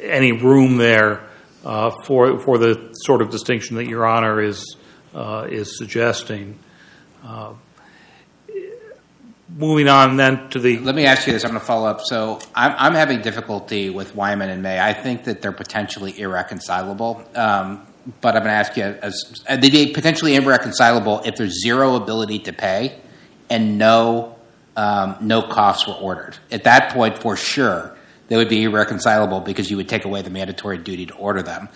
[0.00, 1.28] any room there
[1.64, 4.76] uh, for for the sort of distinction that Your Honor is
[5.14, 6.58] uh, is suggesting.
[9.60, 11.44] Moving on then to the Let me ask you this.
[11.44, 12.00] I'm going to follow up.
[12.00, 14.80] So I'm, I'm having difficulty with Wyman and May.
[14.80, 17.22] I think that they're potentially irreconcilable.
[17.34, 17.86] Um,
[18.22, 21.96] but I'm going to ask you, as, uh, they'd be potentially irreconcilable if there's zero
[21.96, 22.98] ability to pay
[23.50, 24.36] and no
[24.78, 26.38] um, no costs were ordered.
[26.50, 27.94] At that point, for sure,
[28.28, 31.68] they would be irreconcilable because you would take away the mandatory duty to order them.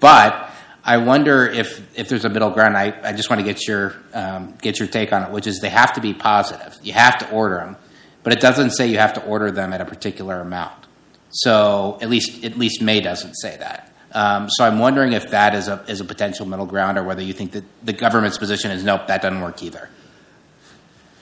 [0.00, 0.50] But
[0.86, 2.76] I wonder if, if there's a middle ground.
[2.76, 5.58] I, I just want to get your um, get your take on it, which is
[5.60, 6.76] they have to be positive.
[6.82, 7.76] You have to order them,
[8.22, 10.86] but it doesn't say you have to order them at a particular amount.
[11.30, 13.92] So at least at least May doesn't say that.
[14.12, 17.20] Um, so I'm wondering if that is a is a potential middle ground, or whether
[17.20, 19.90] you think that the government's position is nope, that doesn't work either.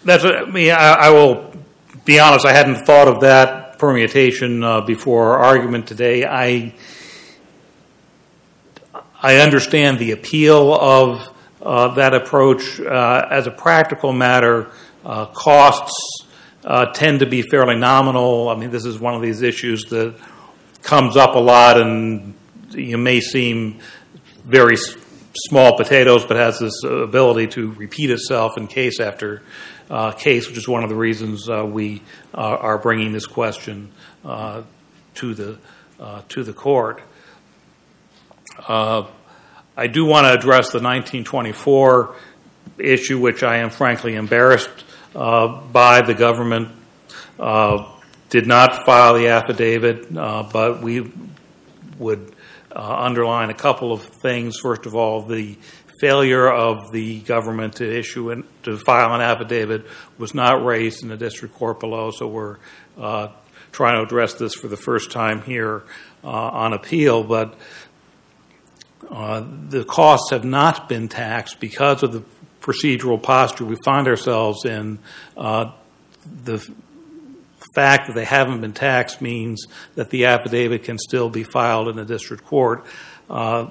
[0.04, 0.70] That's what, I mean.
[0.70, 1.54] I, I will
[2.04, 2.44] be honest.
[2.44, 6.24] I hadn't thought of that permutation uh, before our argument today.
[6.26, 6.74] I
[9.24, 12.78] I understand the appeal of uh, that approach.
[12.78, 14.70] Uh, as a practical matter,
[15.02, 16.26] uh, costs
[16.62, 18.50] uh, tend to be fairly nominal.
[18.50, 20.14] I mean, this is one of these issues that
[20.82, 22.34] comes up a lot, and
[22.72, 23.80] you may seem
[24.44, 24.94] very s-
[25.48, 29.40] small potatoes, but has this ability to repeat itself in case after
[29.88, 32.02] uh, case, which is one of the reasons uh, we
[32.34, 33.90] are bringing this question
[34.22, 35.56] to the
[36.28, 37.00] to the court.
[38.58, 39.06] Uh,
[39.76, 42.14] I do want to address the 1924
[42.78, 46.02] issue, which I am frankly embarrassed uh, by.
[46.02, 46.68] The government
[47.38, 47.90] uh,
[48.30, 51.10] did not file the affidavit, uh, but we
[51.98, 52.34] would
[52.72, 54.58] underline a couple of things.
[54.58, 55.56] First of all, the
[56.00, 59.86] failure of the government to issue and to file an affidavit
[60.18, 62.58] was not raised in the district court below, so we're
[62.98, 63.28] uh,
[63.72, 65.82] trying to address this for the first time here
[66.22, 67.22] uh, on appeal.
[67.22, 67.54] But
[69.08, 72.22] the costs have not been taxed because of the
[72.60, 74.98] procedural posture we find ourselves in.
[75.36, 75.72] Uh,
[76.44, 76.58] the
[77.74, 81.96] fact that they haven't been taxed means that the affidavit can still be filed in
[81.96, 82.84] the district court.
[83.28, 83.66] Uh,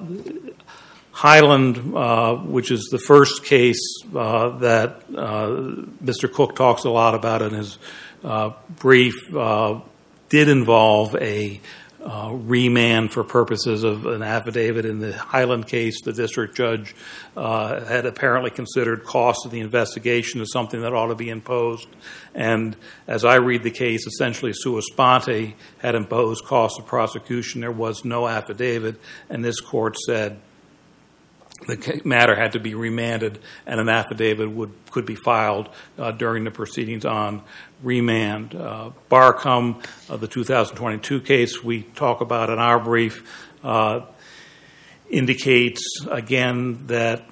[1.12, 5.48] Highland, uh, which is the first case uh, that uh,
[6.04, 6.32] Mr.
[6.32, 7.78] Kock talks a lot about in his
[8.24, 9.80] uh, brief, uh,
[10.30, 11.62] did involve a
[12.04, 14.86] uh, remand for purposes of an affidavit.
[14.86, 16.96] In the Highland case, the district judge
[17.38, 21.88] uh, had apparently considered cost of the investigation as something that ought to be imposed.
[22.36, 22.76] And
[23.08, 27.62] as I read the case, essentially sua sponte had imposed cost of prosecution.
[27.62, 30.40] There was no affidavit, and this court said
[31.68, 36.44] the matter had to be remanded and an affidavit would, could be filed uh, during
[36.44, 37.42] the proceedings on
[37.82, 38.56] remand.
[38.56, 44.02] Uh, Barcom, uh, the 2022 case we talk about in our brief, uh,
[45.10, 47.24] indicates again that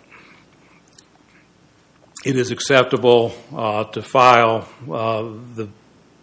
[2.23, 5.23] it is acceptable uh, to file uh,
[5.55, 5.67] the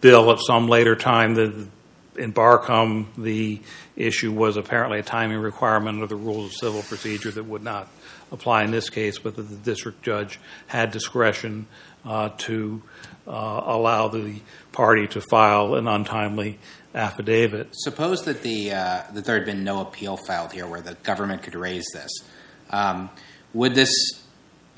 [0.00, 1.34] bill at some later time.
[1.34, 1.68] The,
[2.16, 3.60] in Barcom, the
[3.96, 7.88] issue was apparently a timing requirement under the rules of civil procedure that would not
[8.32, 10.38] apply in this case, that the district judge
[10.68, 11.66] had discretion
[12.04, 12.82] uh, to
[13.26, 14.40] uh, allow the
[14.72, 16.58] party to file an untimely
[16.94, 17.68] affidavit.
[17.72, 21.42] Suppose that the uh, that there had been no appeal filed here, where the government
[21.42, 22.10] could raise this.
[22.70, 23.10] Um,
[23.54, 23.92] would this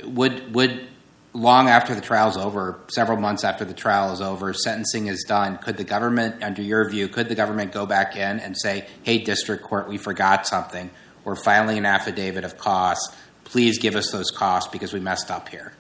[0.05, 0.89] would would
[1.33, 5.25] long after the trial is over, several months after the trial is over, sentencing is
[5.29, 8.87] done, could the government, under your view, could the government go back in and say,
[9.03, 10.91] "Hey, district court, we forgot something.
[11.25, 13.15] We're filing an affidavit of costs.
[13.51, 15.75] Please give us those costs because we messed up here."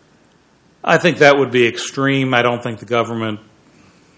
[0.83, 2.33] I think that would be extreme.
[2.33, 3.40] I don't think the government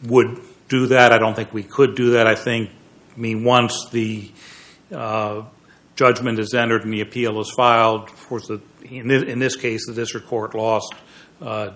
[0.04, 1.12] would do that.
[1.12, 2.26] I don't think we could do that.
[2.26, 2.70] I think,
[3.16, 4.30] I mean, once the
[4.94, 5.42] uh,
[5.96, 9.94] judgment is entered and the appeal is filed, of course, the, in, this, case, the
[9.94, 10.94] district court lost
[11.40, 11.70] uh,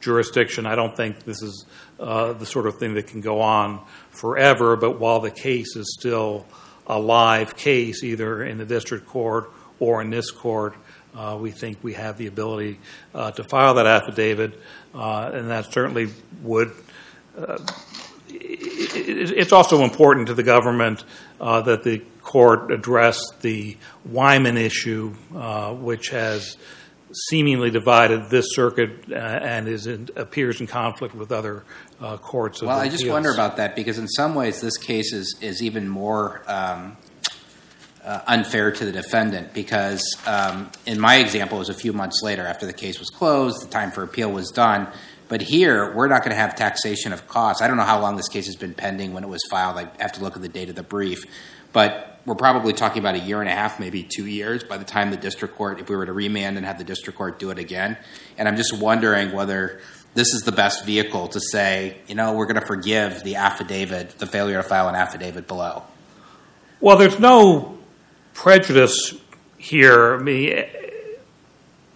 [0.00, 0.66] jurisdiction.
[0.66, 1.64] I don't think this is
[1.98, 5.96] uh, the sort of thing that can go on forever, but while the case is
[5.98, 6.46] still
[6.86, 10.76] a live case, either in the district court or in this court,
[11.16, 12.78] uh, we think we have the ability
[13.14, 14.60] uh, to file that affidavit,
[14.94, 16.08] uh, and that certainly
[16.42, 16.72] would.
[17.36, 17.58] Uh,
[18.28, 21.04] it, it's also important to the government
[21.40, 26.58] uh, that the court address the Wyman issue, uh, which has
[27.28, 31.64] seemingly divided this circuit and is in, appears in conflict with other
[32.20, 32.62] courts.
[32.62, 35.88] well, I just wonder about that because in some ways this case is is even
[35.88, 36.42] more.
[36.46, 36.98] Um,
[38.06, 42.22] uh, unfair to the defendant because, um, in my example, it was a few months
[42.22, 44.86] later after the case was closed, the time for appeal was done.
[45.28, 47.60] But here, we're not going to have taxation of costs.
[47.60, 49.76] I don't know how long this case has been pending when it was filed.
[49.76, 51.24] I have to look at the date of the brief.
[51.72, 54.84] But we're probably talking about a year and a half, maybe two years, by the
[54.84, 57.50] time the district court, if we were to remand and have the district court do
[57.50, 57.96] it again.
[58.38, 59.80] And I'm just wondering whether
[60.14, 64.10] this is the best vehicle to say, you know, we're going to forgive the affidavit,
[64.18, 65.82] the failure to file an affidavit below.
[66.80, 67.75] Well, there's no
[68.36, 69.14] prejudice
[69.56, 70.20] here.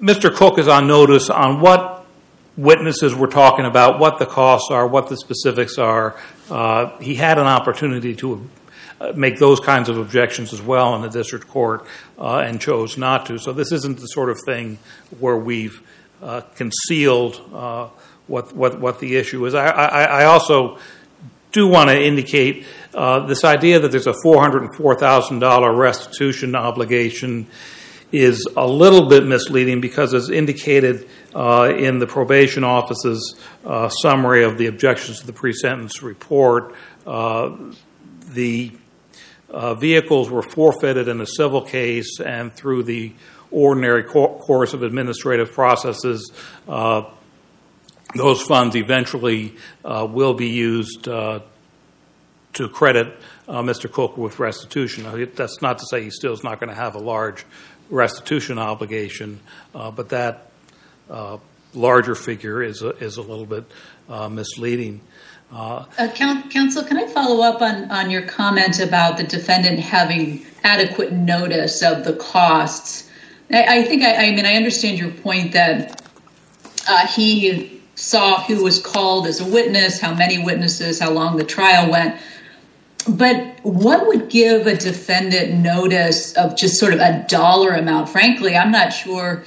[0.01, 0.35] Mr.
[0.35, 2.07] Kock is on notice on what
[2.57, 6.19] witnesses we're talking about, what the costs are, what the specifics are.
[6.51, 8.49] Uh, he had an opportunity to
[9.01, 11.87] uh, make those kinds of objections as well in the district court
[12.19, 13.39] uh, and chose not to.
[13.39, 14.79] So this isn't the sort of thing
[15.21, 15.83] where we've
[16.57, 17.37] concealed
[18.27, 19.55] what, what, what the issue is.
[19.55, 20.79] I also
[21.53, 27.47] do want to indicate uh, this idea that there's a $404,000 restitution obligation
[28.13, 34.43] is a little bit misleading because, as indicated uh, in the probation office's uh, summary
[34.43, 36.75] of the objections to the pre sentence report,
[37.07, 37.57] uh,
[38.27, 38.73] the
[39.49, 43.13] uh, vehicles were forfeited in a civil case and through the
[43.51, 46.33] ordinary co- course of administrative processes.
[46.69, 47.03] Uh,
[48.15, 51.41] those funds eventually uh, will be used uh,
[52.55, 53.17] to credit
[53.49, 53.91] uh, Mr.
[53.91, 55.05] Kock with restitution.
[55.05, 57.45] Now, That's not to say he still is not going to have a large
[57.89, 59.41] restitution obligation,
[59.75, 60.51] uh, but that
[61.09, 61.39] uh,
[61.75, 63.65] larger figure is a, is a little bit
[64.09, 65.01] uh, misleading.
[65.53, 70.47] Uh, Uh, Counsel, can I follow up on, on your comment about the defendant having
[70.63, 73.11] adequate notice of the costs?
[73.51, 76.01] I, I think, I, I mean, I understand your point that
[77.15, 81.91] he saw who was called as a witness, how many witnesses, how long the trial
[81.91, 82.21] went.
[83.17, 88.09] But what would give a defendant notice of just sort of a dollar amount?
[88.09, 89.45] Frankly, I'm not sure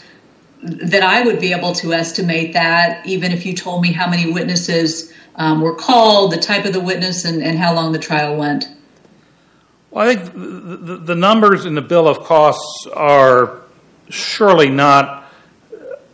[0.63, 4.31] that I would be able to estimate that, even if you told me how many
[4.31, 8.37] witnesses um, were called, the type of the witness, and, and how long the trial
[8.37, 8.69] went.
[9.91, 13.61] Well, I think the, the, numbers in the bill of costs are
[14.09, 15.31] surely not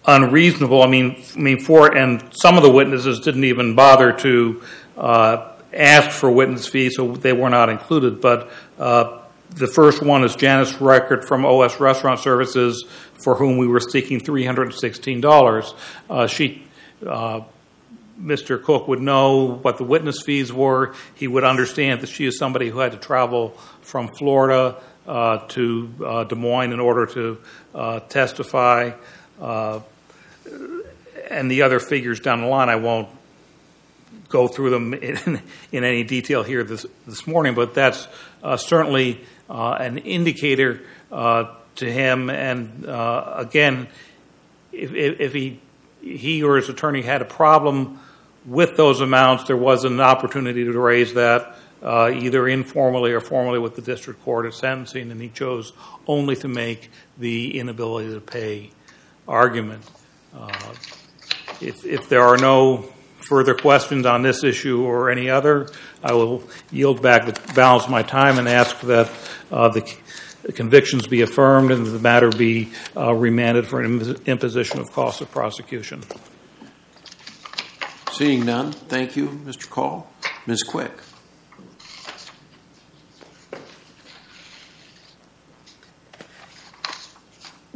[0.05, 0.81] unreasonable.
[0.83, 4.61] I mean, I mean, for and some of the witnesses didn't even bother to
[4.97, 8.21] uh, ask for witness fees, so they were not included.
[8.21, 12.85] But uh, the first one is Janice Record from OS Restaurant Services,
[13.23, 15.73] for whom we were seeking three hundred and sixteen dollars.
[16.09, 16.63] Uh, she.
[17.05, 17.41] Uh,
[18.21, 18.61] Mr.
[18.61, 20.93] Kock would know what the witness fees were.
[21.15, 23.51] He would understand that she is somebody who had to travel
[23.81, 24.75] from Florida
[25.07, 27.37] uh, to uh, Des Moines in order to
[27.73, 28.91] uh, testify.
[29.39, 29.79] Uh,
[31.29, 33.07] and the other figures down the line, I won't
[34.29, 38.07] go through them in, in any detail here this, this morning, but that's
[38.43, 42.29] uh, certainly uh, an indicator uh, to him.
[42.29, 43.87] And uh, again,
[44.71, 45.59] if, if, he,
[46.01, 47.99] he or his attorney had a problem
[48.45, 53.59] with those amounts, there was an opportunity to raise that uh, either informally or formally
[53.59, 55.73] with the district court at sentencing, and he chose
[56.07, 58.71] only to make the inability to pay
[59.27, 59.83] argument.
[61.61, 62.89] If, if there are no
[63.29, 65.69] further questions on this issue or any other,
[66.03, 69.11] I will yield back the balance of my time and ask that
[69.51, 69.97] uh, the,
[70.55, 75.29] convictions be affirmed and the matter be uh, remanded for an imposition of cost of
[75.29, 76.01] prosecution.
[78.13, 79.69] Seeing none, thank you, Mr.
[79.69, 80.11] Call.
[80.47, 80.63] Ms.
[80.63, 80.91] Quick.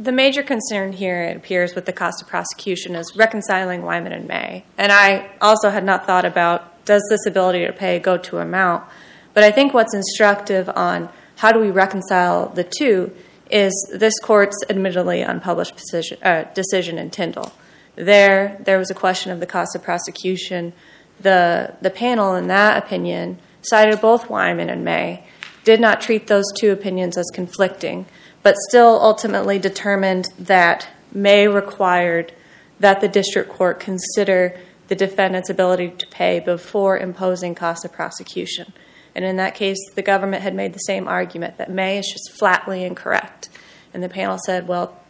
[0.04, 4.28] The major concern here, it appears, with the cost of prosecution is reconciling Wyman and
[4.28, 4.66] May.
[4.76, 8.84] And I also had not thought about does this ability to pay go to amount?
[9.32, 13.14] But I think what's instructive on how do we reconcile the two
[13.50, 17.52] is this court's admittedly unpublished decision, uh, decision in Tyndall.
[17.96, 20.74] There, there was a question of the cost of prosecution.
[21.18, 25.24] The, the panel, in that opinion, cited both Wyman and May,
[25.64, 28.04] did not treat those two opinions as conflicting,
[28.44, 32.32] but still ultimately determined that May required
[32.78, 38.72] that the district court consider the defendant's ability to pay before imposing cost of prosecution.
[39.14, 42.38] And in that case, the government had made the same argument that May is just
[42.38, 43.48] flatly incorrect.
[43.94, 45.00] And the panel said, well,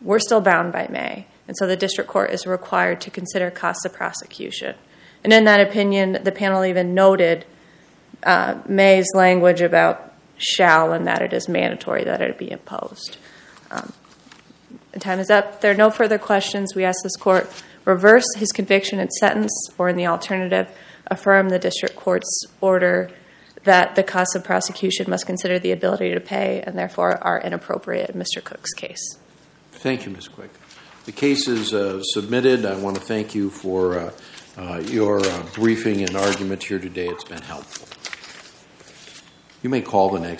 [0.00, 1.26] we're still bound by May.
[1.48, 4.76] And so the district court is required to consider cost of prosecution.
[5.24, 7.44] And in that opinion, the panel even noted
[8.22, 10.07] uh, May's language about
[10.38, 13.18] shall and that it is mandatory that it be imposed.
[13.70, 13.92] Um,
[14.98, 15.60] time is up.
[15.60, 16.74] There are no further questions.
[16.74, 17.50] We ask this court
[17.84, 20.68] reverse his conviction and sentence, or in the alternative,
[21.06, 23.10] affirm the district court's order
[23.64, 28.10] that the cost of prosecution must consider the ability to pay and therefore are inappropriate
[28.10, 28.42] in Mr.
[28.42, 29.18] Kock's case.
[29.72, 30.28] Thank you, Ms.
[30.28, 30.50] Quick.
[31.06, 32.66] The case is uh, submitted.
[32.66, 34.10] I want to thank you for uh,
[34.58, 37.08] uh, your uh, briefing and argument here today.
[37.08, 37.97] It's been helpful.
[39.62, 40.36] You may call the next.